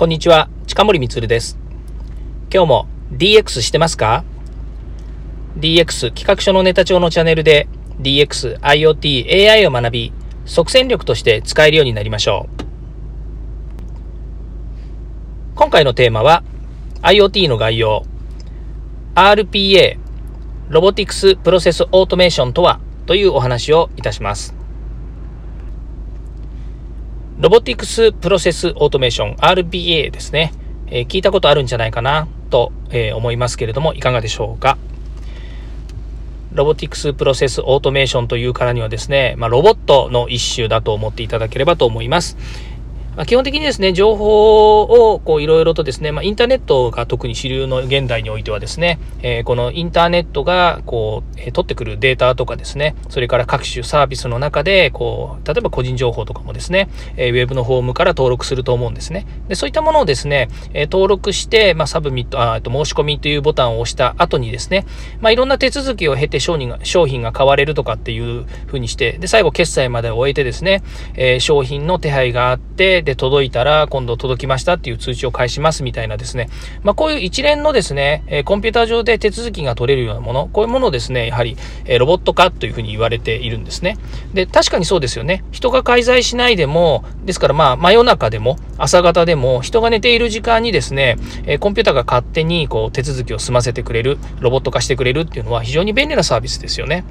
[0.00, 1.58] こんにちは、近森光です。
[2.50, 4.24] 今日も DX してますか
[5.58, 7.68] ?DX 企画書のネタ帳のチャンネルで
[8.00, 10.14] DX、IoT、AI を学び、
[10.46, 12.62] 即戦力として使えるようになりましょう。
[15.54, 16.44] 今回のテーマは
[17.02, 18.06] IoT の概要、
[19.14, 19.98] RPA、
[20.70, 22.80] ロボティクスプロセスオートメーションとは？
[23.04, 24.59] というお話をいたします。
[27.40, 30.52] ロボティクスプロセスオートメーション RPA ですね、
[30.88, 34.76] えー、聞いたことあるんじゃないかなと、えー、思いますけれどもいかがでしょうか？
[36.52, 42.36] ロボティクスプロセスオートメーションというからにはですね、まあ、ロボットの一種だと思っていただければと思います。
[43.20, 56.88] まあ、基本的にですね、情報をこういろいろとですね、まあ、インターネットが特に主流の現代においてはですね、えー、このインターネットがこう、えー、取ってくるデータとかですね、それから各種サービスの中で、こう、例えば個人情報とかもですね、
[57.18, 59.26] えー、ウェブのフォームから登録すると思うんですね。
[59.48, 64.86] で、そういったものをですね、え登録して、まあ、サブミット、あと申し込みというボタンを押した後にですね、
[65.20, 70.82] まあ、いろんな手続きを経て商品が、商品が買われるとかっていうふうにして、で、最後決済まで終えてですね、
[71.16, 76.48] え商品の手配があって、で、届いたら、今度届きましたっていう通知を返しますみたいなですね、
[76.84, 83.98] まあ、こういう一連のですね、えコンピューター上で手続きが取れるようなもの、こういうものをですね、やはり、えロボット化というふうに言われているんですね。
[84.32, 85.42] で、確かにそうですよね。
[85.50, 91.16] 人が介在しないでも、ですからまあ、真夜中でも、朝方でも、人が寝ている時間にですね、
[91.46, 97.04] えコンピューターが勝手にこう手続きを済ませてくれる、ロボット化してくれるっていうのは非常に便利なサービスですよね。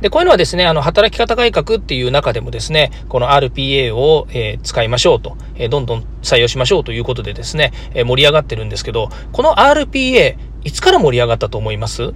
[0.00, 12.12] で、こういうのはですね、あの、働き方改革っていう中でもですね、この RPA を、えー、使いましょうと、えー、どんどん採用しましょうということでですね、えー、盛り上がってるんですけど、この RPA、いつから盛り上がったと思います？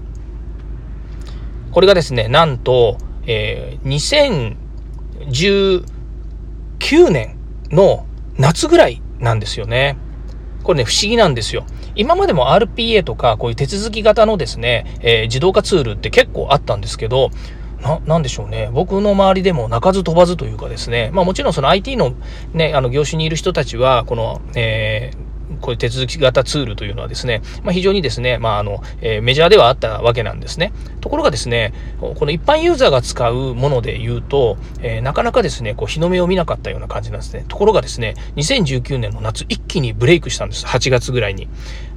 [1.73, 4.55] これがですね、なんと、えー、
[5.27, 7.39] 2019年
[7.71, 8.07] の
[8.37, 9.97] 夏ぐらいなんですよね。
[10.65, 11.65] これね、不思議なんですよ。
[11.95, 17.31] 今までも RPA とか、こういう手続き型のですね、えー、自動化ツールって結構あったんですけど、
[17.83, 18.71] な、なんでしょうね。
[18.73, 21.11] 僕の周りでも鳴かず飛ばずというかですね。
[21.13, 22.15] まあもちろんその IT の
[22.53, 25.31] ね、あの業種にいる人たちは、この、えー、
[25.61, 30.73] こういう手続き型ツールというのはですね、まあ、非常にですね、まあ、あの、えー、メジャーではあったわけなんですね。
[31.01, 37.45] ところがですね、この一般ユーザーが使うもので言うと、えー、なかなかですね、こう日の目を見なかったような感じなんですね。
[37.49, 40.67] ところがですね、2019年の夏、一気にブレイクしたんです。
[40.67, 41.49] 8月ぐらいに。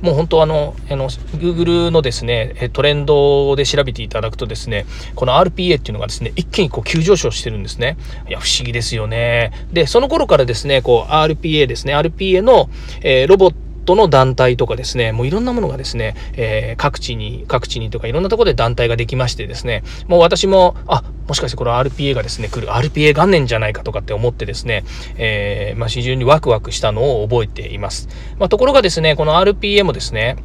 [0.04, 7.96] もう本当あの、あの、Google のですね、トレンドで調べていただくとですね、この RPA っていうのがですね、一気にこう急上昇してるんですね。
[8.28, 9.54] いや、不思議ですよね。
[9.72, 12.70] で、その頃からですね、こう RPA ですね、RPA の、
[13.02, 24.84] えー、ロボットトの団体とかですね、もういろんなものがですね、えー、各地に、各地にとかいろんなところで団体ができましてですね、もう私も、あ、もしかしてこの RPA がですね、来る RPA 元年じゃないかとかって思ってですね、
[25.18, 28.10] えー、まあ、非常にワクワクしたのを覚えています。
[28.40, 30.38] まあ、ところがですね、この RPA もですね、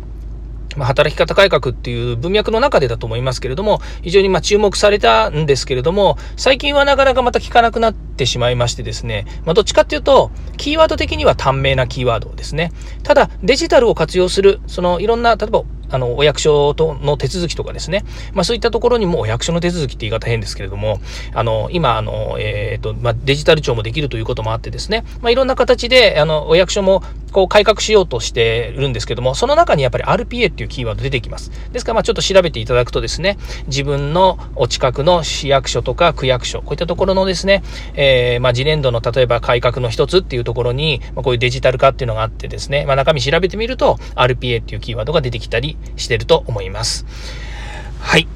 [0.79, 12.73] まあ、働き方改革っていう文脈の中でだと思いますけれども、非常にま注目されたんですけれども、最近はなかなかまた聞かなくなってしまいましてですね、まあ、どっちかっていうと、キーワード的には短命なキーワードですね。
[13.03, 18.05] ただ、デジタルを活用する、そのいろんな、例えばあの、お役所との手続きとかですね。
[18.35, 21.01] まあそういったところにもお役所の手続きって言い方変ですけれども、
[21.33, 27.03] あの、今、あの、えっ、ー、と、まあデジタル庁もできるということもあってですね、まあいろんな形で、あの、お役所も
[27.33, 31.51] こう改革しようとしてるんですけども、その中にやっぱり RPA っていうキーワード出てきます。
[31.73, 37.63] ですから、まあちょっと調べていただくとですね、自分のお近くの市役所とか区役所、こういったところのですね、
[37.95, 47.07] えー、まあ次年度の例えば改革の一つっていうところに、まあ、こういうデジタル化っていうのがあってですね、まあ中身調べてみると RPA っていうキーワードが出てきたりしてると思います。
[48.01, 48.29] はい。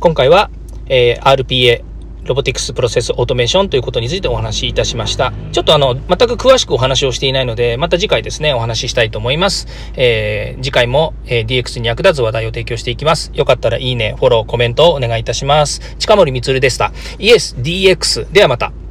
[0.00, 0.50] 今回は、
[0.86, 1.82] えー、RPA、
[2.24, 5.32] ロボティクスプロセスオートメーションということについてお話しいたしました。
[5.52, 9.66] ちょっとあの、全く詳しくお話をしていないので、また次回ですね、お話ししたいと思います。
[9.96, 13.30] えー、次回も、えー、DX に役立つ話題を提供していきます。
[13.34, 15.96] よかったらいいね、フォロー、コメントをお願いいたします。
[15.98, 16.92] 近森光でした。
[17.18, 18.83] イエス DX ではまた。